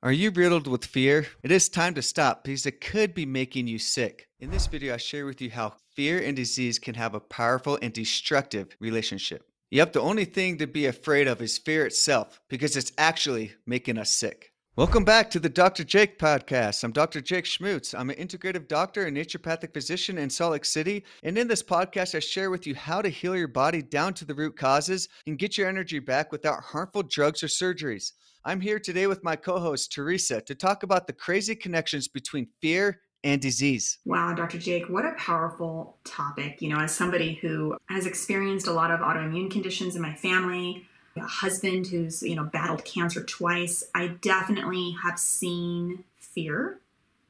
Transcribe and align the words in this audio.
Are 0.00 0.12
you 0.12 0.30
riddled 0.30 0.68
with 0.68 0.84
fear? 0.84 1.26
It 1.42 1.50
is 1.50 1.68
time 1.68 1.94
to 1.94 2.02
stop 2.02 2.44
because 2.44 2.66
it 2.66 2.80
could 2.80 3.14
be 3.14 3.26
making 3.26 3.66
you 3.66 3.80
sick. 3.80 4.28
In 4.38 4.48
this 4.48 4.68
video, 4.68 4.94
I 4.94 4.96
share 4.96 5.26
with 5.26 5.40
you 5.40 5.50
how 5.50 5.74
fear 5.96 6.22
and 6.22 6.36
disease 6.36 6.78
can 6.78 6.94
have 6.94 7.16
a 7.16 7.20
powerful 7.20 7.80
and 7.82 7.92
destructive 7.92 8.68
relationship. 8.78 9.42
Yep, 9.72 9.94
the 9.94 10.00
only 10.00 10.24
thing 10.24 10.58
to 10.58 10.68
be 10.68 10.86
afraid 10.86 11.26
of 11.26 11.42
is 11.42 11.58
fear 11.58 11.84
itself 11.84 12.40
because 12.48 12.76
it's 12.76 12.92
actually 12.96 13.54
making 13.66 13.98
us 13.98 14.12
sick. 14.12 14.52
Welcome 14.78 15.02
back 15.02 15.28
to 15.30 15.40
the 15.40 15.48
Dr. 15.48 15.82
Jake 15.82 16.20
podcast. 16.20 16.84
I'm 16.84 16.92
Dr. 16.92 17.20
Jake 17.20 17.46
Schmutz. 17.46 17.98
I'm 17.98 18.10
an 18.10 18.16
integrative 18.16 18.68
doctor 18.68 19.06
and 19.06 19.16
naturopathic 19.16 19.74
physician 19.74 20.18
in 20.18 20.30
Salt 20.30 20.52
Lake 20.52 20.64
City. 20.64 21.04
And 21.24 21.36
in 21.36 21.48
this 21.48 21.64
podcast, 21.64 22.14
I 22.14 22.20
share 22.20 22.48
with 22.48 22.64
you 22.64 22.76
how 22.76 23.02
to 23.02 23.08
heal 23.08 23.36
your 23.36 23.48
body 23.48 23.82
down 23.82 24.14
to 24.14 24.24
the 24.24 24.36
root 24.36 24.56
causes 24.56 25.08
and 25.26 25.36
get 25.36 25.58
your 25.58 25.68
energy 25.68 25.98
back 25.98 26.30
without 26.30 26.62
harmful 26.62 27.02
drugs 27.02 27.42
or 27.42 27.48
surgeries. 27.48 28.12
I'm 28.44 28.60
here 28.60 28.78
today 28.78 29.08
with 29.08 29.24
my 29.24 29.34
co 29.34 29.58
host, 29.58 29.90
Teresa, 29.90 30.40
to 30.42 30.54
talk 30.54 30.84
about 30.84 31.08
the 31.08 31.12
crazy 31.12 31.56
connections 31.56 32.06
between 32.06 32.46
fear 32.62 33.00
and 33.24 33.40
disease. 33.42 33.98
Wow, 34.04 34.32
Dr. 34.32 34.58
Jake, 34.58 34.88
what 34.88 35.04
a 35.04 35.14
powerful 35.18 35.96
topic. 36.04 36.62
You 36.62 36.68
know, 36.68 36.78
as 36.78 36.94
somebody 36.94 37.34
who 37.42 37.76
has 37.88 38.06
experienced 38.06 38.68
a 38.68 38.72
lot 38.72 38.92
of 38.92 39.00
autoimmune 39.00 39.50
conditions 39.50 39.96
in 39.96 40.02
my 40.02 40.14
family, 40.14 40.86
a 41.18 41.26
husband 41.26 41.86
who's, 41.86 42.22
you 42.22 42.34
know, 42.34 42.44
battled 42.44 42.84
cancer 42.84 43.22
twice, 43.22 43.84
I 43.94 44.08
definitely 44.08 44.96
have 45.02 45.18
seen 45.18 46.04
fear 46.18 46.78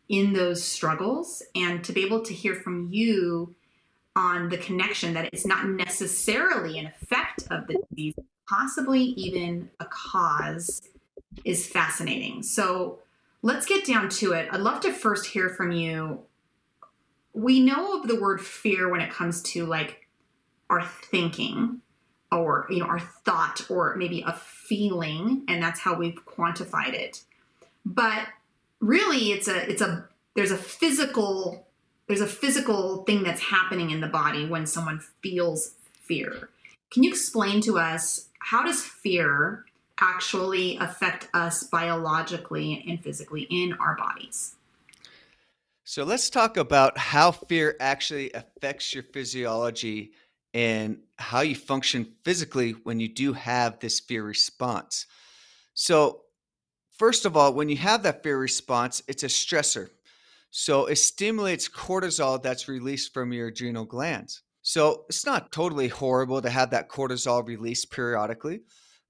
in 0.09 0.33
those 0.33 0.63
struggles. 0.63 1.43
And 1.55 1.85
to 1.85 1.93
be 1.93 2.05
able 2.05 2.23
to 2.23 2.35
hear 2.35 2.55
from 2.55 2.89
you 2.91 3.55
on 4.17 4.49
the 4.49 4.59
connection 4.59 5.15
that 5.15 5.27
it's 5.33 5.47
not 5.47 5.69
necessarily 5.69 6.79
an 6.79 6.87
effect 6.87 7.45
of 7.51 7.67
the 7.67 7.81
disease, 7.91 8.15
possibly 8.49 9.01
even 9.01 9.71
a 9.81 9.85
cause 9.85 10.83
is 11.45 11.67
fascinating. 11.67 12.43
So 12.43 12.99
let's 13.43 13.67
get 13.67 13.87
down 13.87 14.09
to 14.11 14.33
it. 14.33 14.49
I'd 14.51 14.61
love 14.61 14.81
to 14.81 14.93
first 14.93 15.27
hear 15.27 15.49
from 15.49 15.71
you. 15.73 16.21
We 17.33 17.61
know 17.61 18.01
of 18.01 18.09
the 18.09 18.21
word 18.21 18.41
fear 18.41 18.89
when 18.89 19.01
it 19.01 19.13
comes 19.13 19.43
to 19.43 19.67
like 19.67 20.09
our 20.69 20.83
thinking 20.83 21.81
or 22.31 22.67
you 22.71 22.81
know 22.81 22.87
our 22.87 22.99
thought 22.99 23.65
or 23.71 23.97
maybe 23.97 24.23
a 24.27 24.33
feeling 24.33 25.45
and 25.49 25.63
that's 25.63 25.81
how 25.81 25.95
we've 25.95 26.25
quantified 26.27 26.93
it. 26.93 27.23
But 27.85 28.27
really 28.81 29.33
it's 29.33 29.49
a 29.49 29.71
it's 29.71 29.83
a 29.83 30.07
there's 30.35 30.51
a 30.51 30.57
physical 30.57 31.67
there's 32.07 32.21
a 32.21 32.27
physical 32.27 33.05
thing 33.05 33.23
that's 33.23 33.41
happening 33.41 33.91
in 33.91 34.01
the 34.01 34.07
body 34.07 34.47
when 34.47 34.67
someone 34.67 35.01
feels 35.23 35.75
fear. 36.03 36.49
Can 36.91 37.03
you 37.03 37.11
explain 37.11 37.61
to 37.63 37.79
us 37.79 38.29
how 38.39 38.63
does 38.63 38.83
fear 38.83 39.67
actually 40.01 40.77
affect 40.79 41.29
us 41.35 41.65
biologically 41.65 42.85
and 42.89 43.03
physically 43.03 43.43
in 43.51 43.75
our 43.75 43.97
bodies. 43.97 44.55
So 45.85 46.05
let's 46.05 46.29
talk 46.29 46.57
about 46.57 46.99
how 46.99 47.33
fear 47.33 47.77
actually 47.81 48.31
affects 48.33 48.95
your 48.95 49.03
physiology 49.05 50.13
and 50.55 50.99
how 51.19 51.41
you 51.41 51.55
function 51.55 52.15
physically 52.25 52.73
when 52.73 53.01
you 53.01 53.09
do 53.09 53.33
have 53.33 53.79
this 53.79 54.01
fear 54.01 54.23
response. 54.23 55.07
So, 55.75 56.23
first 56.97 57.25
of 57.25 57.37
all, 57.37 57.53
when 57.53 57.69
you 57.69 57.77
have 57.77 58.03
that 58.03 58.23
fear 58.23 58.39
response, 58.39 59.03
it's 59.07 59.23
a 59.23 59.27
stressor. 59.27 59.91
So, 60.51 60.87
it 60.87 60.97
stimulates 60.97 61.69
cortisol 61.69 62.43
that's 62.43 62.69
released 62.69 63.13
from 63.13 63.33
your 63.33 63.49
adrenal 63.49 63.85
glands. 63.85 64.43
So, 64.63 65.05
it's 65.09 65.27
not 65.27 65.53
totally 65.53 65.89
horrible 65.89 66.43
to 66.43 66.51
have 66.51 66.71
that 66.71 66.89
cortisol 66.89 67.47
released 67.47 67.91
periodically. 67.91 68.61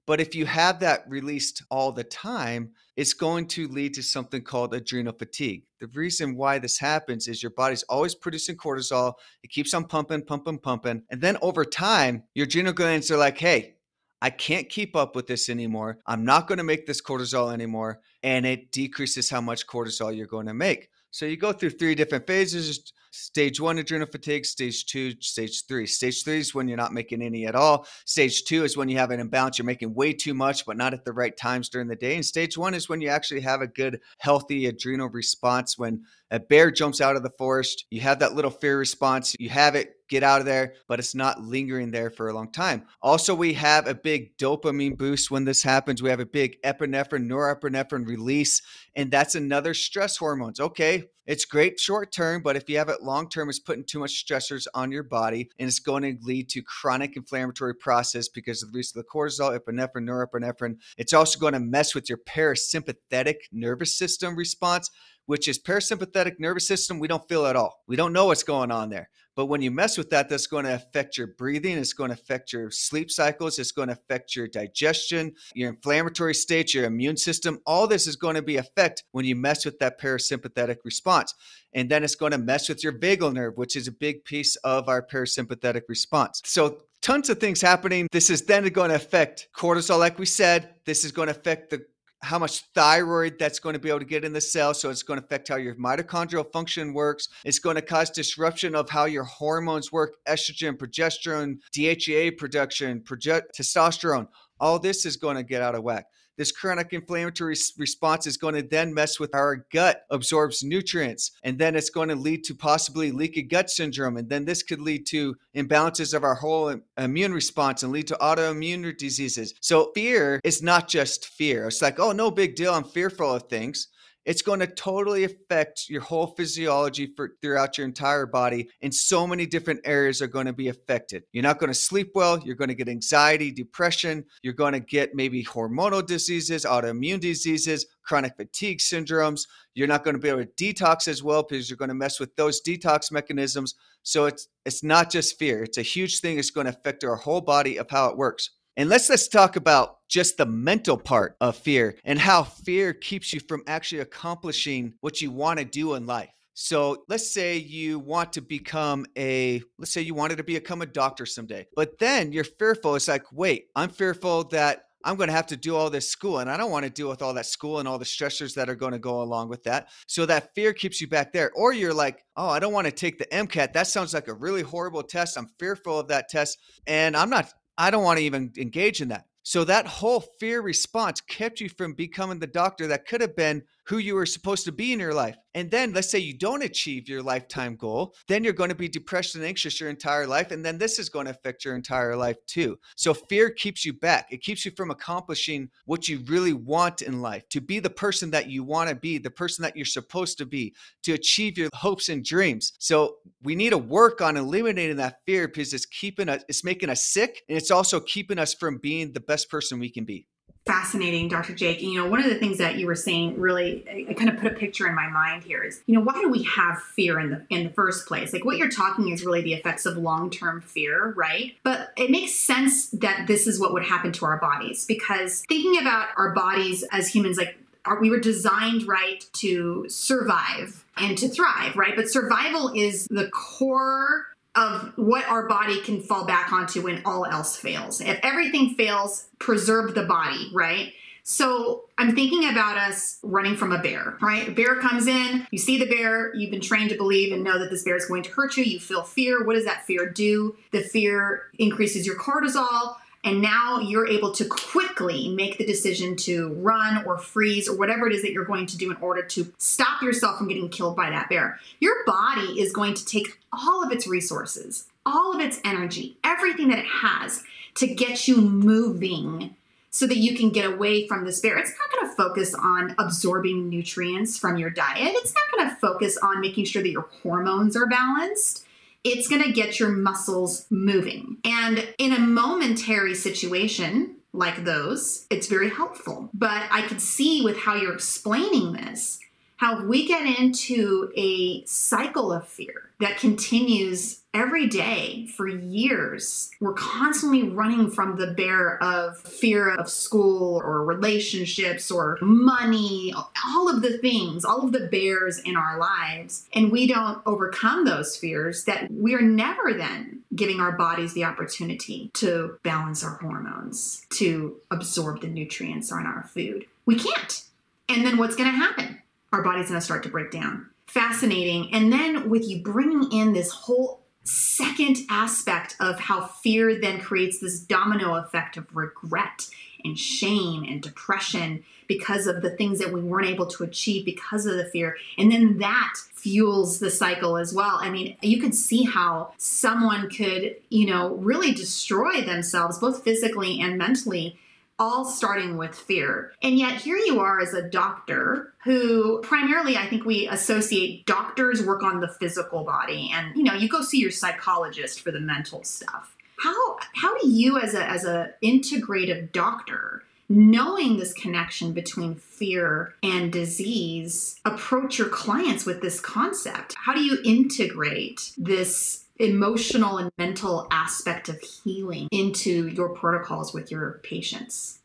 But 0.05 0.19
if 0.19 0.33
you 0.33 0.45
have 0.47 0.79
that 0.79 1.03
released 1.07 1.63
all 1.69 1.91
the 1.91 2.03
time, 2.03 2.71
it's 2.99 3.13
going 3.13 3.47
to 3.47 3.65
lead 3.69 3.93
to 3.93 4.03
something 4.03 4.41
called 4.41 4.73
adrenal 4.73 5.13
fatigue. 5.13 5.63
The 5.79 5.87
reason 5.87 6.35
why 6.35 6.59
this 6.59 6.77
happens 6.77 7.29
is 7.29 7.41
your 7.41 7.51
body's 7.51 7.83
always 7.83 8.13
producing 8.13 8.57
cortisol. 8.57 9.13
It 9.41 9.51
keeps 9.51 9.73
on 9.73 9.85
pumping, 9.85 10.23
pumping, 10.23 10.59
pumping. 10.59 11.03
And 11.09 11.21
then 11.21 11.37
over 11.41 11.63
time, 11.63 12.23
your 12.35 12.43
adrenal 12.43 12.73
glands 12.73 13.09
are 13.09 13.15
like, 13.15 13.37
hey, 13.37 13.75
I 14.21 14.29
can't 14.29 14.67
keep 14.67 14.97
up 14.97 15.15
with 15.15 15.27
this 15.27 15.47
anymore. 15.47 15.99
I'm 16.07 16.25
not 16.25 16.45
going 16.45 16.57
to 16.57 16.65
make 16.65 16.85
this 16.85 17.01
cortisol 17.01 17.53
anymore. 17.53 18.01
And 18.21 18.45
it 18.45 18.73
decreases 18.73 19.29
how 19.29 19.39
much 19.39 19.65
cortisol 19.65 20.13
you're 20.13 20.27
going 20.27 20.47
to 20.47 20.53
make. 20.53 20.89
So 21.09 21.25
you 21.25 21.37
go 21.37 21.53
through 21.53 21.69
three 21.69 21.95
different 21.95 22.27
phases 22.27 22.91
stage 23.11 23.59
one 23.59 23.77
adrenal 23.77 24.07
fatigue, 24.07 24.45
stage 24.45 24.85
two, 24.85 25.13
stage 25.19 25.65
three. 25.67 25.85
Stage 25.85 26.23
three 26.23 26.39
is 26.39 26.55
when 26.55 26.67
you're 26.67 26.77
not 26.77 26.93
making 26.93 27.21
any 27.21 27.45
at 27.45 27.55
all. 27.55 27.85
Stage 28.05 28.43
two 28.43 28.63
is 28.63 28.77
when 28.77 28.89
you 28.89 28.97
have 28.97 29.11
an 29.11 29.19
imbalance, 29.19 29.57
you're 29.57 29.65
making 29.65 29.93
way 29.93 30.13
too 30.13 30.33
much, 30.33 30.65
but 30.65 30.77
not 30.77 30.93
at 30.93 31.05
the 31.05 31.13
right 31.13 31.35
times 31.35 31.69
during 31.69 31.87
the 31.87 31.95
day. 31.95 32.15
And 32.15 32.25
stage 32.25 32.57
one 32.57 32.73
is 32.73 32.89
when 32.89 33.01
you 33.01 33.09
actually 33.09 33.41
have 33.41 33.61
a 33.61 33.67
good, 33.67 33.99
healthy 34.17 34.67
adrenal 34.67 35.09
response 35.09 35.77
when 35.77 36.03
a 36.31 36.39
bear 36.39 36.71
jumps 36.71 37.01
out 37.01 37.15
of 37.15 37.23
the 37.23 37.31
forest, 37.37 37.85
you 37.89 38.01
have 38.01 38.19
that 38.19 38.33
little 38.33 38.51
fear 38.51 38.77
response, 38.77 39.35
you 39.39 39.49
have 39.49 39.75
it 39.75 39.95
get 40.09 40.23
out 40.23 40.39
of 40.39 40.45
there, 40.45 40.73
but 40.87 40.99
it's 40.99 41.15
not 41.15 41.41
lingering 41.41 41.91
there 41.91 42.09
for 42.09 42.29
a 42.29 42.33
long 42.33 42.51
time. 42.51 42.85
Also, 43.01 43.33
we 43.33 43.53
have 43.53 43.87
a 43.87 43.93
big 43.93 44.37
dopamine 44.37 44.97
boost 44.97 45.31
when 45.31 45.45
this 45.45 45.63
happens. 45.63 46.01
We 46.01 46.09
have 46.09 46.19
a 46.19 46.25
big 46.25 46.61
epinephrine, 46.63 47.27
norepinephrine 47.27 48.07
release, 48.07 48.61
and 48.95 49.11
that's 49.11 49.35
another 49.35 49.73
stress 49.73 50.17
hormones. 50.17 50.59
Okay, 50.59 51.05
it's 51.29 51.45
great 51.45 51.79
short 51.79 52.11
term, 52.11 52.41
but 52.41 52.55
if 52.55 52.67
you 52.67 52.79
have 52.79 52.89
it 52.89 53.03
long 53.03 53.29
term, 53.29 53.49
it's 53.49 53.59
putting 53.59 53.83
too 53.83 53.99
much 53.99 54.25
stressors 54.25 54.65
on 54.73 54.91
your 54.91 55.03
body 55.03 55.51
and 55.59 55.67
it's 55.67 55.77
going 55.77 56.01
to 56.01 56.25
lead 56.25 56.49
to 56.49 56.63
chronic 56.63 57.15
inflammatory 57.15 57.75
process 57.75 58.27
because 58.27 58.63
of 58.63 58.69
the 58.69 58.77
release 58.77 58.95
of 58.95 59.03
the 59.03 59.07
cortisol, 59.07 59.55
epinephrine, 59.55 60.09
norepinephrine. 60.09 60.77
It's 60.97 61.13
also 61.13 61.39
going 61.39 61.53
to 61.53 61.59
mess 61.59 61.93
with 61.93 62.09
your 62.09 62.17
parasympathetic 62.17 63.35
nervous 63.51 63.95
system 63.95 64.35
response, 64.35 64.89
which 65.27 65.47
is 65.47 65.59
parasympathetic 65.59 66.39
nervous 66.39 66.67
system. 66.67 66.97
We 66.97 67.07
don't 67.07 67.29
feel 67.29 67.45
at 67.45 67.55
all. 67.55 67.83
We 67.87 67.95
don't 67.95 68.11
know 68.11 68.25
what's 68.25 68.41
going 68.41 68.71
on 68.71 68.89
there. 68.89 69.11
But 69.39 69.45
when 69.45 69.61
you 69.61 69.71
mess 69.71 69.97
with 69.97 70.09
that, 70.09 70.27
that's 70.27 70.47
going 70.47 70.65
to 70.65 70.75
affect 70.75 71.17
your 71.17 71.27
breathing. 71.27 71.77
It's 71.77 71.93
going 71.93 72.09
to 72.09 72.13
affect 72.13 72.51
your 72.51 72.69
sleep 72.71 73.09
cycles. 73.09 73.57
It's 73.57 73.71
going 73.71 73.87
to 73.87 73.93
affect 73.93 74.35
your 74.35 74.49
digestion, 74.49 75.33
your 75.55 75.69
inflammatory 75.69 76.33
state, 76.33 76.73
your 76.73 76.83
immune 76.83 77.15
system. 77.15 77.61
All 77.65 77.87
this 77.87 78.05
is 78.05 78.17
going 78.17 78.35
to 78.35 78.41
be 78.41 78.57
affect 78.57 79.05
when 79.13 79.23
you 79.23 79.37
mess 79.37 79.63
with 79.63 79.79
that 79.79 79.97
parasympathetic 79.97 80.79
response. 80.83 81.35
And 81.71 81.89
then 81.89 82.03
it's 82.03 82.15
going 82.15 82.33
to 82.33 82.37
mess 82.37 82.67
with 82.67 82.83
your 82.83 82.91
vagal 82.91 83.31
nerve, 83.31 83.55
which 83.55 83.77
is 83.77 83.87
a 83.87 83.93
big 83.93 84.25
piece 84.25 84.57
of 84.57 84.89
our 84.89 85.01
parasympathetic 85.01 85.83
response. 85.87 86.41
So 86.43 86.79
tons 87.01 87.29
of 87.29 87.39
things 87.39 87.61
happening. 87.61 88.09
This 88.11 88.29
is 88.29 88.41
then 88.41 88.67
going 88.67 88.89
to 88.89 88.97
affect 88.97 89.47
cortisol, 89.55 89.99
like 89.99 90.19
we 90.19 90.25
said. 90.25 90.75
This 90.83 91.05
is 91.05 91.13
going 91.13 91.27
to 91.27 91.31
affect 91.31 91.69
the 91.69 91.85
how 92.21 92.37
much 92.37 92.63
thyroid 92.75 93.39
that's 93.39 93.59
going 93.59 93.73
to 93.73 93.79
be 93.79 93.89
able 93.89 93.99
to 93.99 94.05
get 94.05 94.25
in 94.25 94.33
the 94.33 94.41
cell. 94.41 94.73
So 94.73 94.89
it's 94.89 95.03
going 95.03 95.19
to 95.19 95.25
affect 95.25 95.47
how 95.47 95.55
your 95.55 95.75
mitochondrial 95.75 96.51
function 96.51 96.93
works. 96.93 97.29
It's 97.45 97.59
going 97.59 97.75
to 97.75 97.81
cause 97.81 98.09
disruption 98.09 98.75
of 98.75 98.89
how 98.89 99.05
your 99.05 99.23
hormones 99.23 99.91
work 99.91 100.15
estrogen, 100.27 100.77
progesterone, 100.77 101.59
DHEA 101.73 102.37
production, 102.37 103.01
proge- 103.01 103.43
testosterone. 103.57 104.27
All 104.59 104.79
this 104.79 105.05
is 105.05 105.17
going 105.17 105.35
to 105.35 105.43
get 105.43 105.61
out 105.61 105.75
of 105.75 105.83
whack. 105.83 106.05
This 106.39 106.53
chronic 106.53 106.93
inflammatory 106.93 107.57
response 107.77 108.25
is 108.25 108.37
going 108.37 108.55
to 108.55 108.61
then 108.61 108.93
mess 108.93 109.19
with 109.19 109.35
our 109.35 109.65
gut, 109.73 110.03
absorbs 110.09 110.63
nutrients, 110.63 111.31
and 111.43 111.59
then 111.59 111.75
it's 111.75 111.89
going 111.89 112.07
to 112.07 112.15
lead 112.15 112.45
to 112.45 112.55
possibly 112.55 113.11
leaky 113.11 113.41
gut 113.41 113.69
syndrome. 113.69 114.15
And 114.15 114.29
then 114.29 114.45
this 114.45 114.63
could 114.63 114.79
lead 114.79 115.05
to 115.07 115.35
imbalances 115.53 116.13
of 116.13 116.23
our 116.23 116.35
whole 116.35 116.79
immune 116.97 117.33
response 117.33 117.83
and 117.83 117.91
lead 117.91 118.07
to 118.07 118.17
autoimmune 118.21 118.97
diseases. 118.97 119.53
So 119.59 119.91
fear 119.93 120.39
is 120.45 120.63
not 120.63 120.87
just 120.87 121.25
fear. 121.25 121.67
It's 121.67 121.81
like, 121.81 121.99
oh, 121.99 122.13
no 122.13 122.31
big 122.31 122.55
deal. 122.55 122.73
I'm 122.73 122.85
fearful 122.85 123.35
of 123.35 123.43
things 123.49 123.89
it's 124.29 124.43
going 124.43 124.59
to 124.59 124.67
totally 124.67 125.23
affect 125.23 125.89
your 125.89 126.01
whole 126.01 126.27
physiology 126.27 127.11
for 127.15 127.31
throughout 127.41 127.79
your 127.79 127.87
entire 127.87 128.27
body 128.27 128.69
and 128.83 128.93
so 128.93 129.25
many 129.25 129.47
different 129.47 129.79
areas 129.85 130.21
are 130.21 130.27
going 130.27 130.45
to 130.45 130.53
be 130.53 130.67
affected. 130.67 131.23
You're 131.33 131.41
not 131.41 131.57
going 131.57 131.71
to 131.71 131.73
sleep 131.73 132.11
well 132.13 132.37
you're 132.37 132.55
going 132.55 132.69
to 132.69 132.75
get 132.75 132.87
anxiety 132.87 133.51
depression 133.51 134.23
you're 134.43 134.53
going 134.53 134.73
to 134.73 134.79
get 134.79 135.15
maybe 135.15 135.43
hormonal 135.43 136.05
diseases 136.05 136.63
autoimmune 136.63 137.19
diseases 137.19 137.87
chronic 138.03 138.35
fatigue 138.37 138.79
syndromes. 138.79 139.47
You're 139.73 139.87
not 139.87 140.03
going 140.03 140.15
to 140.15 140.21
be 140.21 140.29
able 140.29 140.45
to 140.45 140.51
detox 140.63 141.07
as 141.07 141.23
well 141.23 141.43
because 141.43 141.67
you're 141.69 141.77
going 141.77 141.89
to 141.89 141.95
mess 141.95 142.19
with 142.19 142.35
those 142.35 142.61
detox 142.61 143.11
mechanisms. 143.11 143.73
So 144.03 144.25
it's 144.25 144.47
it's 144.65 144.83
not 144.83 145.09
just 145.09 145.39
fear 145.39 145.63
it's 145.63 145.79
a 145.79 145.81
huge 145.81 146.19
thing 146.19 146.37
it's 146.37 146.51
going 146.51 146.65
to 146.65 146.73
affect 146.77 147.03
our 147.03 147.15
whole 147.15 147.41
body 147.41 147.77
of 147.77 147.89
how 147.89 148.09
it 148.09 148.17
works 148.17 148.51
and 148.79 148.87
let's 148.87 149.09
let's 149.09 149.27
talk 149.27 149.57
about 149.57 149.97
just 150.07 150.37
the 150.37 150.45
mental 150.45 150.95
part 150.95 151.35
of 151.41 151.57
fear 151.57 151.97
and 152.05 152.17
how 152.17 152.43
fear 152.43 152.93
keeps 152.93 153.33
you 153.33 153.41
from 153.41 153.61
actually 153.67 153.99
accomplishing 153.99 154.93
what 155.01 155.19
you 155.21 155.31
want 155.31 155.59
to 155.59 155.65
do 155.65 155.95
in 155.95 156.05
life. 156.05 156.29
So 156.53 157.03
let's 157.09 157.29
say 157.29 157.57
you 157.57 157.99
want 157.99 158.31
to 158.33 158.41
become 158.41 159.05
a, 159.17 159.61
let's 159.77 159.91
say 159.91 159.99
you 159.99 160.13
wanted 160.13 160.37
to 160.37 160.45
become 160.45 160.81
a 160.81 160.85
doctor 160.85 161.25
someday, 161.25 161.67
but 161.75 161.99
then 161.99 162.31
you're 162.31 162.45
fearful. 162.45 162.95
It's 162.95 163.09
like, 163.09 163.25
wait, 163.33 163.65
I'm 163.75 163.89
fearful 163.89 164.45
that 164.45 164.83
I'm 165.03 165.15
going 165.15 165.27
to 165.27 165.35
have 165.35 165.47
to 165.47 165.57
do 165.57 165.75
all 165.75 165.89
this 165.89 166.09
school 166.09 166.39
and 166.39 166.49
I 166.49 166.57
don't 166.57 166.71
want 166.71 166.83
to 166.83 166.89
deal 166.89 167.09
with 167.09 167.21
all 167.21 167.33
that 167.33 167.45
school 167.45 167.79
and 167.79 167.87
all 167.87 167.97
the 167.97 168.05
stressors 168.05 168.53
that 168.55 168.69
are 168.69 168.75
going 168.75 168.91
to 168.91 168.99
go 168.99 169.21
along 169.21 169.49
with 169.49 169.63
that. 169.63 169.89
So 170.07 170.25
that 170.25 170.53
fear 170.55 170.73
keeps 170.73 170.99
you 170.99 171.07
back 171.07 171.31
there. 171.31 171.51
Or 171.55 171.71
you're 171.71 171.93
like, 171.93 172.23
oh, 172.35 172.49
I 172.49 172.59
don't 172.59 172.73
want 172.73 172.85
to 172.85 172.91
take 172.91 173.17
the 173.17 173.25
MCAT. 173.27 173.73
That 173.73 173.87
sounds 173.87 174.13
like 174.13 174.27
a 174.27 174.33
really 174.33 174.61
horrible 174.61 175.03
test. 175.03 175.37
I'm 175.37 175.49
fearful 175.57 175.99
of 175.99 176.09
that 176.09 176.29
test 176.29 176.57
and 176.85 177.15
I'm 177.15 177.29
not 177.29 177.53
I 177.79 177.91
don't 177.91 178.03
want 178.03 178.19
to 178.19 178.25
even 178.25 178.51
engage 178.57 179.01
in 179.01 179.07
that. 179.07 179.25
So 179.41 179.63
that 179.63 179.87
whole 179.87 180.19
fear 180.19 180.61
response 180.61 181.21
kept 181.21 181.61
you 181.61 181.69
from 181.69 181.93
becoming 181.93 182.37
the 182.37 182.45
doctor 182.45 182.87
that 182.87 183.07
could 183.07 183.21
have 183.21 183.37
been 183.37 183.63
who 183.89 183.97
you 183.97 184.13
were 184.13 184.25
supposed 184.25 184.65
to 184.65 184.71
be 184.71 184.93
in 184.93 184.99
your 184.99 185.15
life. 185.15 185.35
And 185.55 185.71
then 185.71 185.93
let's 185.93 186.11
say 186.11 186.19
you 186.19 186.37
don't 186.37 186.63
achieve 186.63 187.09
your 187.09 187.23
lifetime 187.23 187.75
goal, 187.75 188.13
then 188.27 188.43
you're 188.43 188.53
going 188.53 188.69
to 188.69 188.75
be 188.75 188.87
depressed 188.87 189.33
and 189.33 189.43
anxious 189.43 189.79
your 189.79 189.89
entire 189.89 190.27
life. 190.27 190.51
And 190.51 190.63
then 190.63 190.77
this 190.77 190.99
is 190.99 191.09
going 191.09 191.25
to 191.25 191.31
affect 191.31 191.65
your 191.65 191.75
entire 191.75 192.15
life 192.15 192.37
too. 192.45 192.77
So 192.95 193.15
fear 193.15 193.49
keeps 193.49 193.83
you 193.83 193.93
back. 193.93 194.27
It 194.29 194.43
keeps 194.43 194.63
you 194.63 194.71
from 194.77 194.91
accomplishing 194.91 195.71
what 195.85 196.07
you 196.07 196.19
really 196.27 196.53
want 196.53 197.01
in 197.01 197.19
life, 197.19 197.49
to 197.49 197.61
be 197.61 197.79
the 197.79 197.89
person 197.89 198.29
that 198.29 198.47
you 198.47 198.63
want 198.63 198.89
to 198.89 198.95
be, 198.95 199.17
the 199.17 199.31
person 199.31 199.63
that 199.63 199.75
you're 199.75 199.87
supposed 199.87 200.37
to 200.37 200.45
be, 200.45 200.75
to 201.01 201.13
achieve 201.13 201.57
your 201.57 201.69
hopes 201.73 202.09
and 202.09 202.23
dreams. 202.23 202.73
So 202.77 203.15
we 203.41 203.55
need 203.55 203.71
to 203.71 203.79
work 203.79 204.21
on 204.21 204.37
eliminating 204.37 204.97
that 204.97 205.21
fear 205.25 205.47
because 205.47 205.73
it's 205.73 205.87
keeping 205.87 206.29
us, 206.29 206.43
it's 206.47 206.63
making 206.63 206.91
us 206.91 207.01
sick 207.01 207.41
and 207.49 207.57
it's 207.57 207.71
also 207.71 207.99
keeping 207.99 208.37
us 208.37 208.53
from 208.53 208.77
being 208.77 209.13
the 209.13 209.19
best 209.19 209.49
person 209.49 209.79
we 209.79 209.89
can 209.89 210.05
be 210.05 210.27
fascinating, 210.69 211.27
Dr. 211.27 211.55
Jake. 211.55 211.81
You 211.81 211.95
know, 211.95 212.07
one 212.07 212.19
of 212.19 212.29
the 212.29 212.35
things 212.35 212.59
that 212.59 212.75
you 212.75 212.85
were 212.85 212.95
saying 212.95 213.39
really, 213.39 214.05
I 214.07 214.13
kind 214.13 214.29
of 214.29 214.37
put 214.37 214.51
a 214.51 214.55
picture 214.55 214.87
in 214.87 214.93
my 214.93 215.07
mind 215.09 215.43
here 215.43 215.63
is, 215.63 215.81
you 215.87 215.95
know, 215.95 216.01
why 216.01 216.13
do 216.13 216.29
we 216.29 216.43
have 216.43 216.79
fear 216.79 217.19
in 217.19 217.31
the 217.31 217.43
in 217.49 217.63
the 217.63 217.69
first 217.71 218.07
place? 218.07 218.31
Like 218.31 218.45
what 218.45 218.57
you're 218.57 218.69
talking 218.69 219.09
is 219.09 219.25
really 219.25 219.41
the 219.41 219.55
effects 219.55 219.87
of 219.87 219.97
long-term 219.97 220.61
fear, 220.61 221.11
right? 221.17 221.55
But 221.63 221.91
it 221.97 222.11
makes 222.11 222.33
sense 222.33 222.89
that 222.91 223.25
this 223.25 223.47
is 223.47 223.59
what 223.59 223.73
would 223.73 223.83
happen 223.83 224.11
to 224.13 224.25
our 224.25 224.37
bodies 224.37 224.85
because 224.85 225.43
thinking 225.49 225.81
about 225.81 226.09
our 226.17 226.35
bodies 226.35 226.83
as 226.91 227.07
humans, 227.07 227.37
like 227.37 227.57
are, 227.85 227.99
we 227.99 228.11
were 228.11 228.19
designed 228.19 228.87
right 228.87 229.25
to 229.33 229.87
survive 229.89 230.85
and 230.97 231.17
to 231.17 231.27
thrive, 231.29 231.75
right? 231.75 231.95
But 231.95 232.09
survival 232.09 232.71
is 232.75 233.07
the 233.09 233.29
core 233.29 234.27
of 234.59 234.91
what 234.97 235.25
our 235.27 235.47
body 235.47 235.81
can 235.81 236.01
fall 236.01 236.25
back 236.25 236.51
onto 236.51 236.81
when 236.83 237.01
all 237.05 237.25
else 237.25 237.55
fails. 237.55 238.01
If 238.01 238.19
everything 238.23 238.75
fails, 238.75 239.27
preserve 239.39 239.95
the 239.95 240.03
body, 240.03 240.51
right? 240.53 240.93
So 241.23 241.83
I'm 241.97 242.15
thinking 242.15 242.49
about 242.49 242.77
us 242.77 243.19
running 243.23 243.55
from 243.55 243.71
a 243.71 243.81
bear, 243.81 244.17
right? 244.19 244.47
A 244.47 244.51
bear 244.51 244.81
comes 244.81 245.05
in, 245.07 245.47
you 245.51 245.59
see 245.59 245.77
the 245.77 245.85
bear, 245.85 246.33
you've 246.35 246.51
been 246.51 246.59
trained 246.59 246.89
to 246.89 246.97
believe 246.97 247.31
and 247.31 247.43
know 247.43 247.59
that 247.59 247.69
this 247.69 247.83
bear 247.83 247.95
is 247.95 248.05
going 248.05 248.23
to 248.23 248.31
hurt 248.31 248.57
you. 248.57 248.63
You 248.63 248.79
feel 248.79 249.03
fear. 249.03 249.45
What 249.45 249.53
does 249.53 249.65
that 249.65 249.85
fear 249.85 250.09
do? 250.09 250.57
The 250.71 250.81
fear 250.81 251.43
increases 251.57 252.05
your 252.05 252.17
cortisol. 252.17 252.95
And 253.23 253.41
now 253.41 253.79
you're 253.79 254.07
able 254.07 254.31
to 254.33 254.45
quickly 254.45 255.29
make 255.29 255.57
the 255.57 255.65
decision 255.65 256.15
to 256.17 256.53
run 256.53 257.05
or 257.05 257.17
freeze 257.17 257.67
or 257.67 257.77
whatever 257.77 258.07
it 258.07 258.13
is 258.13 258.21
that 258.21 258.31
you're 258.31 258.45
going 258.45 258.65
to 258.67 258.77
do 258.77 258.91
in 258.91 258.97
order 258.97 259.21
to 259.23 259.51
stop 259.57 260.01
yourself 260.01 260.37
from 260.37 260.47
getting 260.47 260.69
killed 260.69 260.95
by 260.95 261.09
that 261.09 261.27
bear. 261.27 261.59
Your 261.79 262.05
body 262.05 262.61
is 262.61 262.71
going 262.71 262.93
to 262.93 263.05
take 263.05 263.37
all 263.51 263.83
of 263.83 263.91
its 263.91 264.07
resources, 264.07 264.87
all 265.05 265.35
of 265.35 265.41
its 265.41 265.59
energy, 265.65 266.17
everything 266.23 266.69
that 266.69 266.79
it 266.79 266.85
has 266.85 267.43
to 267.75 267.87
get 267.87 268.27
you 268.27 268.37
moving 268.37 269.55
so 269.89 270.07
that 270.07 270.17
you 270.17 270.37
can 270.37 270.49
get 270.49 270.65
away 270.65 271.07
from 271.07 271.25
this 271.25 271.41
bear. 271.41 271.57
It's 271.57 271.71
not 271.71 271.99
going 271.99 272.09
to 272.09 272.15
focus 272.15 272.53
on 272.53 272.95
absorbing 272.99 273.69
nutrients 273.69 274.37
from 274.37 274.57
your 274.57 274.69
diet. 274.69 275.13
It's 275.15 275.33
not 275.33 275.57
going 275.57 275.69
to 275.69 275.75
focus 275.75 276.17
on 276.21 276.39
making 276.39 276.65
sure 276.65 276.83
that 276.83 276.91
your 276.91 277.07
hormones 277.21 277.75
are 277.75 277.87
balanced 277.87 278.65
it's 279.03 279.27
going 279.27 279.43
to 279.43 279.51
get 279.51 279.79
your 279.79 279.89
muscles 279.89 280.65
moving. 280.69 281.37
And 281.43 281.87
in 281.97 282.13
a 282.13 282.19
momentary 282.19 283.15
situation, 283.15 284.15
like 284.33 284.63
those, 284.63 285.25
it's 285.29 285.47
very 285.47 285.69
helpful. 285.69 286.29
But 286.33 286.63
I 286.71 286.83
could 286.83 287.01
see 287.01 287.41
with 287.43 287.57
how 287.57 287.75
you're 287.75 287.93
explaining 287.93 288.73
this, 288.73 289.19
how 289.59 289.83
we 289.83 290.07
get 290.07 290.25
into 290.39 291.11
a 291.17 291.65
cycle 291.65 292.31
of 292.31 292.47
fear 292.47 292.91
that 293.01 293.17
continues 293.17 294.21
every 294.33 294.67
day 294.67 295.27
for 295.35 295.49
years. 295.49 296.49
We're 296.61 296.73
constantly 296.75 297.43
running 297.43 297.91
from 297.91 298.15
the 298.15 298.27
bear 298.27 298.81
of 298.81 299.17
fear 299.17 299.75
of 299.75 299.89
school 299.89 300.61
or 300.63 300.85
relationships 300.85 301.91
or 301.91 302.17
money, 302.21 303.13
all 303.47 303.69
of 303.69 303.81
the 303.81 303.97
things, 303.97 304.45
all 304.45 304.63
of 304.63 304.71
the 304.71 304.87
bears 304.87 305.39
in 305.39 305.57
our 305.57 305.77
lives. 305.77 306.47
And 306.53 306.71
we 306.71 306.87
don't 306.87 307.21
overcome 307.25 307.83
those 307.83 308.15
fears, 308.15 308.63
that 308.63 308.89
we 308.89 309.13
are 309.13 309.21
never 309.21 309.73
then 309.73 310.21
giving 310.33 310.61
our 310.61 310.71
bodies 310.71 311.13
the 311.13 311.25
opportunity 311.25 312.11
to 312.13 312.57
balance 312.63 313.03
our 313.03 313.17
hormones, 313.17 314.05
to 314.11 314.55
absorb 314.71 315.19
the 315.19 315.27
nutrients 315.27 315.91
in 315.91 316.05
our 316.05 316.23
food. 316.23 316.65
We 316.85 316.95
can't. 316.95 317.43
And 317.89 318.05
then 318.05 318.17
what's 318.17 318.37
going 318.37 318.51
to 318.51 318.55
happen? 318.55 319.01
Our 319.31 319.43
body's 319.43 319.67
going 319.67 319.79
to 319.79 319.85
start 319.85 320.03
to 320.03 320.09
break 320.09 320.31
down 320.31 320.69
fascinating. 320.89 321.73
And 321.73 321.93
then 321.93 322.29
with 322.29 322.47
you 322.47 322.61
bringing 322.61 323.11
in 323.11 323.33
this 323.33 323.51
whole 323.51 324.01
second 324.23 324.97
aspect 325.09 325.75
of 325.79 325.99
how 325.99 326.25
fear 326.25 326.79
then 326.79 326.99
creates 326.99 327.39
this 327.39 327.59
domino 327.59 328.15
effect 328.15 328.57
of 328.57 328.75
regret 328.75 329.49
and 329.83 329.97
shame 329.97 330.63
and 330.63 330.81
depression 330.81 331.63
because 331.87 332.27
of 332.27 332.41
the 332.41 332.49
things 332.49 332.79
that 332.79 332.91
we 332.91 333.01
weren't 333.01 333.27
able 333.27 333.47
to 333.47 333.63
achieve 333.63 334.03
because 334.03 334.45
of 334.45 334.57
the 334.57 334.65
fear. 334.65 334.97
And 335.17 335.31
then 335.31 335.59
that 335.59 335.93
fuels 336.13 336.79
the 336.79 336.91
cycle 336.91 337.37
as 337.37 337.53
well. 337.53 337.77
I 337.79 337.89
mean, 337.89 338.17
you 338.21 338.41
can 338.41 338.51
see 338.51 338.83
how 338.83 339.33
someone 339.37 340.09
could, 340.09 340.57
you 340.69 340.85
know, 340.85 341.15
really 341.15 341.53
destroy 341.53 342.21
themselves 342.21 342.77
both 342.77 343.03
physically 343.03 343.61
and 343.61 343.77
mentally 343.77 344.37
all 344.79 345.05
starting 345.05 345.57
with 345.57 345.75
fear. 345.75 346.31
And 346.41 346.57
yet, 346.57 346.81
here 346.81 346.97
you 346.97 347.19
are 347.19 347.39
as 347.39 347.53
a 347.53 347.69
doctor 347.69 348.53
who 348.63 349.19
primarily, 349.21 349.77
I 349.77 349.87
think 349.87 350.05
we 350.05 350.27
associate 350.27 351.05
doctors 351.05 351.63
work 351.63 351.83
on 351.83 351.99
the 351.99 352.07
physical 352.07 352.63
body, 352.63 353.11
and 353.13 353.35
you 353.35 353.43
know, 353.43 353.53
you 353.53 353.69
go 353.69 353.81
see 353.81 353.99
your 353.99 354.11
psychologist 354.11 355.01
for 355.01 355.11
the 355.11 355.19
mental 355.19 355.63
stuff. 355.63 356.15
How 356.41 356.77
how 356.95 357.17
do 357.19 357.27
you, 357.27 357.59
as 357.59 357.73
a 357.73 357.83
as 357.83 358.05
a 358.05 358.33
integrative 358.41 359.31
doctor, 359.33 360.03
knowing 360.29 360.97
this 360.97 361.11
connection 361.13 361.73
between 361.73 362.15
fear 362.15 362.93
and 363.03 363.33
disease, 363.33 364.39
approach 364.45 364.97
your 364.97 365.09
clients 365.09 365.65
with 365.65 365.81
this 365.81 365.99
concept? 365.99 366.75
How 366.85 366.93
do 366.93 367.01
you 367.01 367.17
integrate 367.25 368.31
this 368.37 369.05
emotional 369.19 369.97
and 369.97 370.11
mental 370.17 370.67
aspect 370.71 371.29
of 371.29 371.39
healing 371.41 372.07
into 372.11 372.67
your 372.69 372.89
protocols 372.89 373.53
with 373.53 373.69
your 373.69 373.99
patients. 374.03 374.79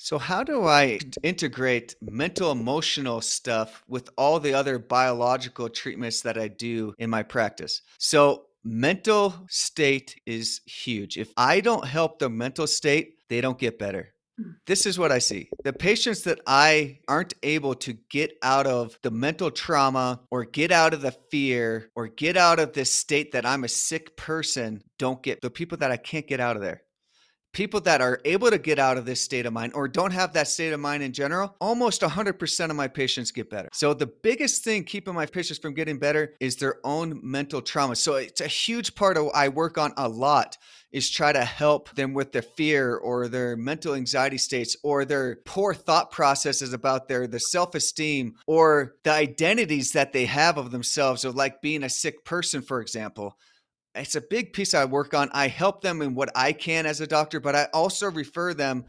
So, 0.00 0.16
how 0.18 0.44
do 0.44 0.64
I 0.64 1.00
integrate 1.24 1.96
mental 2.00 2.52
emotional 2.52 3.20
stuff 3.20 3.82
with 3.88 4.08
all 4.16 4.38
the 4.38 4.54
other 4.54 4.78
biological 4.78 5.68
treatments 5.68 6.20
that 6.22 6.38
I 6.38 6.46
do 6.46 6.94
in 6.98 7.10
my 7.10 7.24
practice? 7.24 7.82
So, 7.98 8.44
mental 8.62 9.34
state 9.48 10.20
is 10.24 10.60
huge. 10.66 11.16
If 11.16 11.32
I 11.36 11.60
don't 11.60 11.84
help 11.84 12.20
the 12.20 12.30
mental 12.30 12.68
state, 12.68 13.14
they 13.28 13.40
don't 13.40 13.58
get 13.58 13.78
better. 13.78 14.14
This 14.66 14.86
is 14.86 14.98
what 14.98 15.12
I 15.12 15.18
see. 15.18 15.48
The 15.64 15.72
patients 15.72 16.22
that 16.22 16.40
I 16.46 17.00
aren't 17.08 17.34
able 17.42 17.74
to 17.76 17.94
get 18.10 18.36
out 18.42 18.66
of 18.66 18.98
the 19.02 19.10
mental 19.10 19.50
trauma 19.50 20.20
or 20.30 20.44
get 20.44 20.70
out 20.70 20.94
of 20.94 21.02
the 21.02 21.14
fear 21.30 21.90
or 21.94 22.08
get 22.08 22.36
out 22.36 22.60
of 22.60 22.72
this 22.72 22.92
state 22.92 23.32
that 23.32 23.46
I'm 23.46 23.64
a 23.64 23.68
sick 23.68 24.16
person 24.16 24.82
don't 24.98 25.22
get 25.22 25.40
the 25.40 25.50
people 25.50 25.78
that 25.78 25.90
I 25.90 25.96
can't 25.96 26.26
get 26.26 26.40
out 26.40 26.56
of 26.56 26.62
there 26.62 26.82
people 27.52 27.80
that 27.80 28.00
are 28.00 28.20
able 28.24 28.50
to 28.50 28.58
get 28.58 28.78
out 28.78 28.96
of 28.96 29.04
this 29.04 29.20
state 29.20 29.46
of 29.46 29.52
mind 29.52 29.72
or 29.74 29.88
don't 29.88 30.12
have 30.12 30.32
that 30.32 30.48
state 30.48 30.72
of 30.72 30.80
mind 30.80 31.02
in 31.02 31.12
general, 31.12 31.56
almost 31.60 32.02
100% 32.02 32.70
of 32.70 32.76
my 32.76 32.88
patients 32.88 33.30
get 33.30 33.50
better. 33.50 33.68
So 33.72 33.94
the 33.94 34.06
biggest 34.06 34.64
thing 34.64 34.84
keeping 34.84 35.14
my 35.14 35.26
patients 35.26 35.58
from 35.58 35.74
getting 35.74 35.98
better 35.98 36.34
is 36.40 36.56
their 36.56 36.76
own 36.84 37.20
mental 37.22 37.62
trauma. 37.62 37.96
So 37.96 38.14
it's 38.14 38.40
a 38.40 38.46
huge 38.46 38.94
part 38.94 39.16
of 39.16 39.28
I 39.34 39.48
work 39.48 39.78
on 39.78 39.92
a 39.96 40.08
lot 40.08 40.56
is 40.90 41.10
try 41.10 41.32
to 41.32 41.44
help 41.44 41.90
them 41.94 42.14
with 42.14 42.32
their 42.32 42.42
fear 42.42 42.96
or 42.96 43.28
their 43.28 43.56
mental 43.56 43.94
anxiety 43.94 44.38
states 44.38 44.76
or 44.82 45.04
their 45.04 45.36
poor 45.44 45.74
thought 45.74 46.10
processes 46.10 46.72
about 46.72 47.08
their 47.08 47.26
the 47.26 47.38
self-esteem 47.38 48.34
or 48.46 48.94
the 49.04 49.12
identities 49.12 49.92
that 49.92 50.12
they 50.12 50.24
have 50.24 50.56
of 50.56 50.70
themselves 50.70 51.24
or 51.24 51.30
like 51.30 51.60
being 51.60 51.82
a 51.82 51.90
sick 51.90 52.24
person 52.24 52.62
for 52.62 52.80
example 52.80 53.36
it's 53.94 54.14
a 54.14 54.20
big 54.20 54.52
piece 54.52 54.74
I 54.74 54.84
work 54.84 55.14
on. 55.14 55.30
I 55.32 55.48
help 55.48 55.82
them 55.82 56.02
in 56.02 56.14
what 56.14 56.30
I 56.34 56.52
can 56.52 56.86
as 56.86 57.00
a 57.00 57.06
doctor, 57.06 57.40
but 57.40 57.54
I 57.54 57.68
also 57.72 58.10
refer 58.10 58.54
them 58.54 58.84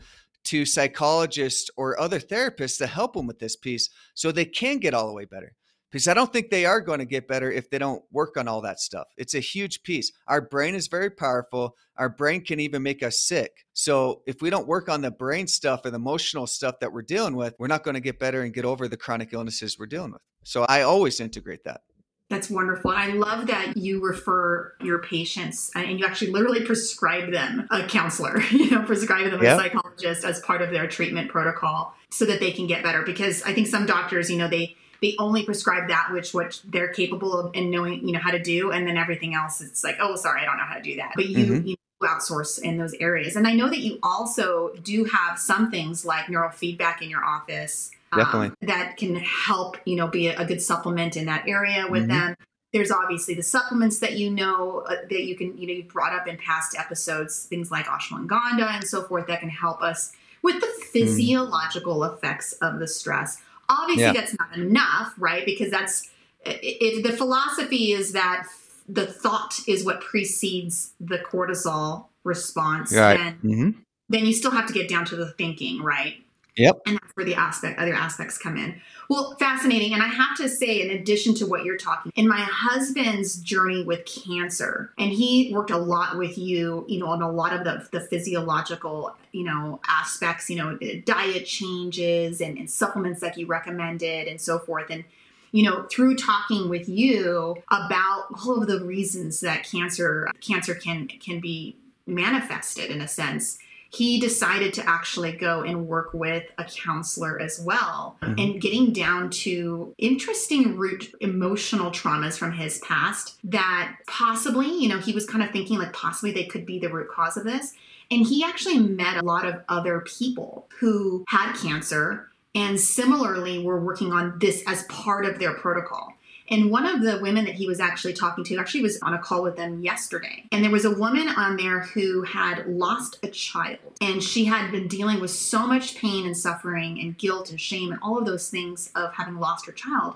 to 0.46 0.66
psychologists 0.66 1.70
or 1.78 2.00
other 2.00 2.20
therapists 2.20 2.78
to 2.78 2.88
help 2.88 3.14
them 3.14 3.28
with 3.28 3.40
this 3.40 3.56
piece 3.56 3.90
so 4.14 4.32
they 4.32 4.46
can 4.46 4.78
get 4.78 4.94
all 4.94 5.08
the 5.08 5.14
way 5.14 5.26
better. 5.26 5.54
Because 5.92 6.08
I 6.08 6.14
don't 6.14 6.32
think 6.32 6.52
they 6.52 6.66
are 6.66 6.82
going 6.82 7.00
to 7.00 7.06
get 7.06 7.28
better 7.28 7.52
if 7.52 7.70
they 7.70 7.80
don't 7.80 8.04
work 8.12 8.38
on 8.38 8.48
all 8.48 8.62
that 8.62 8.80
stuff. 8.80 9.08
It's 9.18 9.34
a 9.34 9.40
huge 9.40 9.82
piece. 9.82 10.12
Our 10.28 10.40
brain 10.40 10.76
is 10.76 10.88
very 10.88 11.10
powerful. 11.10 11.76
Our 11.98 12.10
brain 12.10 12.46
can 12.46 12.60
even 12.60 12.84
make 12.84 13.02
us 13.02 13.20
sick. 13.20 13.66
So 13.74 14.22
if 14.28 14.40
we 14.40 14.52
don't 14.52 14.68
work 14.68 14.88
on 14.88 15.02
the 15.02 15.10
brain 15.10 15.48
stuff 15.48 15.86
and 15.86 15.94
the 15.94 16.00
emotional 16.00 16.46
stuff 16.46 16.76
that 16.82 16.94
we're 16.94 17.02
dealing 17.02 17.36
with, 17.36 17.56
we're 17.58 17.68
not 17.68 17.84
going 17.84 17.96
to 17.96 18.02
get 18.02 18.20
better 18.20 18.44
and 18.44 18.54
get 18.54 18.66
over 18.66 18.88
the 18.88 18.98
chronic 18.98 19.34
illnesses 19.34 19.80
we're 19.80 19.88
dealing 19.88 20.12
with. 20.12 20.22
So 20.44 20.64
I 20.70 20.84
always 20.84 21.20
integrate 21.20 21.64
that. 21.64 21.82
That's 22.30 22.48
wonderful. 22.50 22.92
And 22.92 23.00
I 23.00 23.16
love 23.16 23.48
that 23.48 23.76
you 23.76 24.02
refer 24.02 24.74
your 24.82 25.00
patients 25.00 25.72
and 25.74 26.00
you 26.00 26.06
actually 26.06 26.32
literally 26.32 26.64
prescribe 26.64 27.32
them 27.32 27.68
a 27.72 27.88
counselor, 27.88 28.40
you 28.52 28.70
know, 28.70 28.84
prescribe 28.84 29.32
them 29.32 29.42
yep. 29.42 29.58
a 29.58 29.62
psychologist 29.64 30.24
as 30.24 30.40
part 30.42 30.62
of 30.62 30.70
their 30.70 30.88
treatment 30.88 31.32
protocol 31.32 31.94
so 32.12 32.26
that 32.26 32.40
they 32.40 32.52
can 32.52 32.68
get 32.68 32.84
better. 32.84 33.02
Because 33.02 33.42
I 33.44 33.54
think 33.54 33.68
some 33.68 33.88
doctors, 33.88 34.30
you 34.30 34.38
know, 34.38 34.48
they 34.48 34.76
they 35.02 35.16
only 35.18 35.44
prescribe 35.44 35.88
that 35.88 36.10
which 36.12 36.34
what 36.34 36.62
they're 36.66 36.92
capable 36.94 37.40
of 37.40 37.52
and 37.56 37.72
knowing, 37.72 38.06
you 38.06 38.14
know, 38.14 38.20
how 38.20 38.32
to 38.32 38.42
do, 38.42 38.72
and 38.72 38.86
then 38.88 38.98
everything 38.98 39.34
else 39.34 39.62
it's 39.62 39.84
like, 39.84 39.98
oh, 40.00 40.16
sorry, 40.16 40.42
I 40.42 40.46
don't 40.46 40.58
know 40.58 40.66
how 40.66 40.76
to 40.76 40.82
do 40.82 40.98
that. 40.98 41.14
But 41.16 41.28
you, 41.28 41.38
mm-hmm. 41.38 41.68
you 41.68 41.76
outsource 42.02 42.62
in 42.62 42.78
those 42.78 42.94
areas. 42.96 43.36
And 43.36 43.48
I 43.48 43.54
know 43.54 43.70
that 43.70 43.80
you 43.80 44.00
also 44.04 44.74
do 44.84 45.06
have 45.06 45.40
some 45.40 45.72
things 45.72 46.06
like 46.06 46.30
neural 46.30 46.52
feedback 46.52 47.02
in 47.02 47.10
your 47.10 47.24
office. 47.24 47.92
Um, 48.12 48.20
Definitely. 48.20 48.68
that 48.68 48.98
can 48.98 49.16
help, 49.18 49.78
you 49.86 49.96
know, 49.96 50.08
be 50.08 50.28
a, 50.28 50.40
a, 50.40 50.46
good 50.46 50.62
supplement 50.62 51.16
in 51.16 51.26
that 51.26 51.48
area 51.48 51.86
with 51.88 52.08
mm-hmm. 52.08 52.28
them. 52.28 52.36
There's 52.74 52.92
obviously 52.92 53.36
the 53.36 53.44
supplements 53.44 54.00
that 54.00 54.14
you 54.14 54.32
know 54.32 54.84
uh, 54.88 54.96
that 55.10 55.24
you 55.24 55.36
can, 55.36 55.58
you 55.58 55.68
know, 55.68 55.74
you 55.74 55.84
brought 55.84 56.14
up 56.14 56.28
in 56.28 56.38
past 56.38 56.76
episodes, 56.78 57.46
things 57.46 57.72
like 57.72 57.86
ashwagandha 57.86 58.68
and 58.74 58.84
so 58.84 59.04
forth 59.04 59.28
that 59.28 59.42
can 59.42 59.50
help 59.50 59.82
us 59.82 60.12
with 60.42 60.60
the 60.60 60.68
mm. 60.68 60.84
physiological 60.92 62.00
mm. 62.00 62.14
effects 62.14 62.54
of 62.54 62.80
the 62.80 62.88
stress. 62.88 63.42
Obviously, 63.70 64.04
yeah. 64.04 64.14
that's 64.14 64.36
not 64.38 64.56
enough, 64.56 65.14
right? 65.18 65.46
Because 65.46 65.70
that's 65.70 66.10
it, 66.46 67.04
the 67.04 67.12
philosophy 67.12 67.92
is 67.92 68.14
that 68.14 68.48
the 68.88 69.06
thought 69.06 69.60
is 69.68 69.86
what 69.86 70.02
precedes 70.02 70.94
the 71.00 71.20
cortisol 71.20 72.06
response, 72.24 72.94
right. 72.94 73.20
and 73.20 73.36
mm-hmm. 73.42 73.70
then 74.10 74.26
you 74.26 74.34
still 74.34 74.52
have 74.52 74.66
to 74.66 74.74
get 74.74 74.90
down 74.90 75.06
to 75.06 75.16
the 75.16 75.32
thinking, 75.34 75.84
right? 75.84 76.16
Yep. 76.58 76.82
And 76.86 76.96
that's 76.96 77.16
where 77.16 77.26
the 77.26 77.36
aspect, 77.36 77.80
other 77.80 77.94
aspects 77.94 78.38
come 78.38 78.58
in. 78.58 78.82
Well, 79.10 79.36
fascinating. 79.40 79.94
And 79.94 80.04
I 80.04 80.08
have 80.08 80.36
to 80.38 80.50
say, 80.50 80.82
in 80.82 80.92
addition 80.92 81.34
to 81.36 81.46
what 81.46 81.64
you're 81.64 81.78
talking, 81.78 82.12
in 82.16 82.28
my 82.28 82.42
husband's 82.42 83.38
journey 83.38 83.84
with 83.84 84.06
cancer, 84.06 84.92
and 84.98 85.12
he 85.12 85.52
worked 85.54 85.72
a 85.72 85.78
lot 85.78 86.18
with 86.18 86.38
you, 86.38 86.86
you 86.88 87.00
know, 87.00 87.08
on 87.08 87.22
a 87.22 87.32
lot 87.32 87.54
of 87.54 87.64
the, 87.64 87.88
the 87.92 88.02
physiological, 88.02 89.16
you 89.32 89.46
know, 89.46 89.80
aspects, 89.88 90.50
you 90.50 90.58
know, 90.58 90.78
diet 91.06 91.46
changes 91.46 92.42
and, 92.42 92.58
and 92.58 92.70
supplements 92.70 93.22
that 93.22 93.38
you 93.38 93.48
recommended 93.48 94.28
and 94.28 94.40
so 94.40 94.60
forth. 94.60 94.90
And 94.90 95.06
you 95.52 95.64
know 95.64 95.84
through 95.90 96.16
talking 96.16 96.70
with 96.70 96.88
you 96.88 97.56
about 97.72 98.26
all 98.46 98.62
of 98.62 98.68
the 98.68 98.86
reasons 98.86 99.40
that 99.40 99.64
cancer 99.64 100.30
cancer 100.42 100.76
can 100.76 101.08
can 101.08 101.40
be 101.40 101.76
manifested 102.06 102.92
in 102.92 103.02
a 103.02 103.08
sense 103.08 103.58
he 103.92 104.20
decided 104.20 104.74
to 104.76 104.88
actually 104.88 105.32
go 105.32 105.62
and 105.62 105.88
work 105.88 106.14
with 106.14 106.44
a 106.58 106.64
counselor 106.64 107.40
as 107.40 107.60
well 107.60 108.18
mm-hmm. 108.22 108.36
and 108.38 108.62
getting 108.62 108.94
down 108.94 109.30
to 109.30 109.94
interesting 109.98 110.78
root 110.78 111.12
emotional 111.22 111.92
traumas 111.92 112.38
from 112.38 112.52
his 112.52 112.78
past 112.80 113.38
that 113.44 113.96
possibly, 114.08 114.68
you 114.68 114.88
know, 114.88 115.00
he 115.00 115.14
was 115.14 115.26
kind 115.26 115.44
of 115.44 115.50
thinking 115.52 115.80
like 115.80 115.94
possibly 115.94 116.32
they 116.32 116.46
could 116.46 116.66
be 116.66 116.80
the 116.80 116.90
root 116.90 117.10
cause 117.10 117.36
of 117.36 117.44
this. 117.44 117.74
And 118.12 118.26
he 118.26 118.44
actually 118.44 118.80
met 118.80 119.18
a 119.18 119.26
lot 119.26 119.46
of 119.46 119.62
other 119.70 120.02
people 120.02 120.68
who 120.80 121.26
had 121.28 121.54
cancer 121.54 122.30
and 122.56 122.80
similarly 122.80 123.64
were 123.64 123.80
working 123.80 124.12
on 124.12 124.38
this 124.40 124.64
as 124.68 124.84
part 124.84 125.26
of 125.26 125.40
their 125.40 125.54
protocol. 125.54 126.14
And 126.50 126.72
one 126.72 126.86
of 126.86 127.02
the 127.02 127.20
women 127.20 127.46
that 127.46 127.56
he 127.56 127.68
was 127.68 127.80
actually 127.80 128.14
talking 128.14 128.44
to 128.46 128.58
actually 128.58 128.82
was 128.82 129.00
on 129.02 129.14
a 129.14 129.20
call 129.20 129.44
with 129.44 129.56
them 129.56 129.82
yesterday. 129.82 130.46
And 130.52 130.64
there 130.64 130.72
was 130.72 130.86
a 130.86 130.96
woman 130.96 131.28
on 131.30 131.58
there 131.58 131.82
who 131.82 132.24
had 132.24 132.68
lost 132.68 133.20
a 133.24 133.28
child 133.28 133.80
and 134.02 134.24
she 134.24 134.46
had 134.46 134.72
been 134.72 134.88
dealing 134.88 135.20
with 135.20 135.32
so 135.32 135.68
much 135.68 135.96
pain 135.96 136.26
and 136.26 136.36
suffering 136.36 137.00
and 137.00 137.18
guilt 137.18 137.52
and 137.52 137.62
shame 137.62 137.92
and 137.92 138.00
all 138.02 138.18
of 138.18 138.26
those 138.26 138.50
things 138.50 138.92
of 138.96 139.14
having 139.14 139.40
lost 139.40 139.66
her 139.68 139.72
child. 139.72 140.16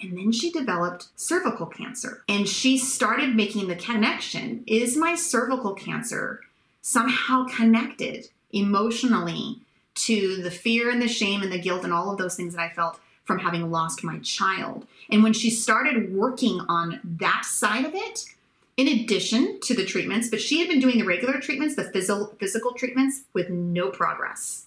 And 0.00 0.16
then 0.16 0.32
she 0.32 0.50
developed 0.50 1.08
cervical 1.16 1.66
cancer. 1.66 2.22
And 2.28 2.48
she 2.48 2.76
started 2.76 3.36
making 3.36 3.68
the 3.68 3.76
connection 3.76 4.64
is 4.66 4.96
my 4.96 5.14
cervical 5.14 5.74
cancer 5.74 6.40
somehow 6.80 7.46
connected 7.46 8.28
emotionally 8.50 9.60
to 9.94 10.42
the 10.42 10.50
fear 10.50 10.90
and 10.90 11.00
the 11.00 11.08
shame 11.08 11.42
and 11.42 11.52
the 11.52 11.60
guilt 11.60 11.84
and 11.84 11.92
all 11.92 12.10
of 12.10 12.18
those 12.18 12.34
things 12.34 12.54
that 12.54 12.62
I 12.62 12.74
felt 12.74 12.98
from 13.24 13.38
having 13.38 13.70
lost 13.70 14.04
my 14.04 14.18
child. 14.18 14.86
And 15.10 15.22
when 15.22 15.32
she 15.32 15.50
started 15.50 16.14
working 16.14 16.60
on 16.68 17.00
that 17.04 17.44
side 17.44 17.84
of 17.84 17.94
it, 17.94 18.24
in 18.76 18.88
addition 18.88 19.60
to 19.60 19.74
the 19.74 19.84
treatments, 19.84 20.28
but 20.28 20.40
she 20.40 20.60
had 20.60 20.68
been 20.68 20.80
doing 20.80 20.98
the 20.98 21.04
regular 21.04 21.38
treatments, 21.38 21.76
the 21.76 21.84
phys- 21.84 22.38
physical 22.38 22.72
treatments, 22.72 23.22
with 23.32 23.50
no 23.50 23.90
progress. 23.90 24.66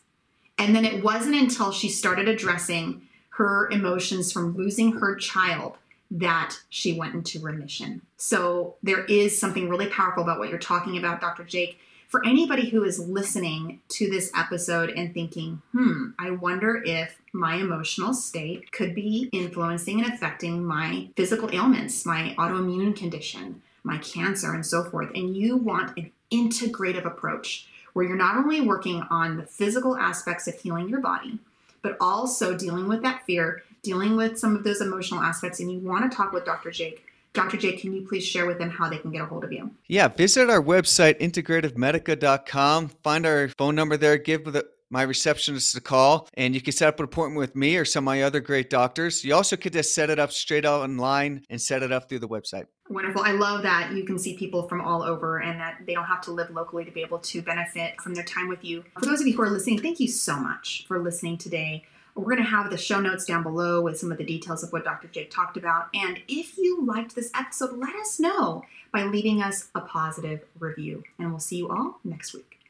And 0.58 0.76
then 0.76 0.86
it 0.86 1.04
wasn't 1.04 1.36
until 1.36 1.72
she 1.72 1.90
started 1.90 2.28
addressing 2.28 3.02
her 3.30 3.70
emotions 3.70 4.32
from 4.32 4.56
losing 4.56 4.94
her 4.94 5.16
child 5.16 5.78
that 6.12 6.56
she 6.70 6.94
went 6.94 7.16
into 7.16 7.40
remission. 7.40 8.02
So 8.18 8.76
there 8.84 9.04
is 9.06 9.38
something 9.38 9.68
really 9.68 9.88
powerful 9.88 10.24
about 10.24 10.40
what 10.40 10.50
you're 10.50 10.60
talking 10.60 10.98
about, 10.98 11.20
Dr. 11.20 11.44
Jake, 11.44 11.80
for 12.08 12.26
anybody 12.26 12.70
who 12.70 12.84
is 12.84 13.00
listening 13.00 13.82
to 13.90 14.10
this 14.10 14.32
episode 14.36 14.90
and 14.92 15.14
thinking, 15.14 15.62
hmm, 15.72 16.10
I 16.20 16.32
wonder 16.32 16.82
if 16.86 17.20
my 17.34 17.56
emotional 17.56 18.14
state 18.14 18.72
could 18.72 18.96
be 18.96 19.30
influencing 19.32 20.02
and 20.02 20.14
affecting 20.14 20.64
my 20.64 21.10
physical 21.16 21.54
ailments, 21.54 22.06
my 22.06 22.36
autoimmune 22.38 22.96
condition, 22.96 23.62
my 23.84 23.98
cancer, 23.98 24.54
and 24.54 24.66
so 24.66 24.84
forth. 24.84 25.10
And 25.14 25.36
you 25.36 25.58
want 25.58 25.98
an 25.98 26.12
integrative 26.32 27.06
approach 27.06 27.68
where 27.94 28.06
you're 28.06 28.18
not 28.18 28.38
only 28.38 28.62
working 28.62 29.02
on 29.10 29.38
the 29.38 29.46
physical 29.46 29.98
aspects 29.98 30.48
of 30.48 30.60
healing 30.60 30.90
your 30.90 31.00
body, 31.00 31.40
but 31.82 31.96
also 32.02 32.58
dealing 32.58 32.88
with 32.88 33.02
that 33.04 33.26
fear, 33.26 33.64
dealing 33.84 34.16
with 34.16 34.40
some 34.40 34.56
of 34.56 34.64
those 34.64 34.82
emotional 34.82 35.22
aspects. 35.22 35.60
And 35.60 35.72
you 35.72 35.80
want 35.80 36.10
to 36.10 36.16
talk 36.16 36.34
with 36.34 36.46
Dr. 36.46 36.72
Jake 36.72 37.05
Dr. 37.36 37.58
J, 37.58 37.74
can 37.74 37.94
you 37.94 38.08
please 38.08 38.26
share 38.26 38.46
with 38.46 38.58
them 38.58 38.70
how 38.70 38.90
they 38.90 38.98
can 38.98 39.12
get 39.12 39.22
a 39.22 39.26
hold 39.26 39.44
of 39.44 39.52
you? 39.52 39.70
Yeah, 39.88 40.08
visit 40.08 40.50
our 40.50 40.64
website, 40.64 41.20
integrativemedica.com. 41.20 42.90
Find 43.04 43.26
our 43.26 43.50
phone 43.50 43.76
number 43.76 43.98
there. 43.98 44.18
Give 44.18 44.46
the, 44.46 44.66
my 44.90 45.02
receptionist 45.02 45.76
a 45.76 45.82
call, 45.82 46.30
and 46.36 46.56
you 46.56 46.62
can 46.62 46.72
set 46.72 46.88
up 46.88 47.00
an 47.00 47.04
appointment 47.04 47.38
with 47.38 47.56
me 47.56 47.76
or 47.76 47.84
some 47.84 48.04
of 48.04 48.06
my 48.06 48.24
other 48.24 48.40
great 48.40 48.70
doctors. 48.70 49.24
You 49.26 49.36
also 49.36 49.58
could 49.58 49.74
just 49.74 49.94
set 49.94 50.10
it 50.10 50.18
up 50.18 50.32
straight 50.32 50.66
out 50.66 50.82
online 50.82 51.44
and 51.50 51.62
set 51.62 51.84
it 51.84 51.92
up 51.92 52.08
through 52.08 52.20
the 52.20 52.28
website. 52.28 52.68
Wonderful. 52.90 53.22
I 53.24 53.32
love 53.32 53.64
that 53.64 53.92
you 53.94 54.06
can 54.06 54.18
see 54.18 54.38
people 54.38 54.70
from 54.70 54.80
all 54.80 55.04
over 55.04 55.40
and 55.40 55.60
that 55.60 55.80
they 55.86 55.94
don't 55.94 56.06
have 56.06 56.22
to 56.22 56.32
live 56.32 56.52
locally 56.52 56.86
to 56.86 56.92
be 56.92 57.02
able 57.02 57.20
to 57.20 57.42
benefit 57.42 58.00
from 58.00 58.14
their 58.14 58.24
time 58.24 58.48
with 58.48 58.64
you. 58.64 58.84
For 59.00 59.08
those 59.08 59.20
of 59.20 59.28
you 59.28 59.36
who 59.36 59.42
are 59.42 59.50
listening, 59.50 59.82
thank 59.82 60.00
you 60.00 60.08
so 60.08 60.38
much 60.38 60.86
for 60.88 61.00
listening 61.00 61.38
today. 61.38 61.84
We're 62.16 62.36
going 62.36 62.38
to 62.38 62.44
have 62.44 62.72
the 62.72 62.78
show 62.78 63.02
notes 63.02 63.26
down 63.26 63.44
below 63.44 63.82
with 63.82 64.00
some 64.00 64.12
of 64.12 64.18
the 64.18 64.24
details 64.24 64.64
of 64.64 64.72
what 64.72 64.86
Dr. 64.86 65.10
Jake 65.10 65.32
talked 65.32 65.58
about. 65.58 65.90
And 65.94 66.22
if 66.30 66.58
you 66.58 66.86
liked 66.86 67.14
this 67.14 67.30
episode, 67.36 67.78
let 67.78 67.94
us 67.96 68.20
know 68.20 68.64
by 68.94 69.04
leaving 69.04 69.42
us 69.42 69.70
a 69.76 69.82
positive 69.82 70.46
review. 70.58 71.04
And 71.20 71.30
we'll 71.30 71.40
see 71.40 71.58
you 71.58 71.70
all 71.70 72.00
next 72.06 72.34
week. 72.34 72.65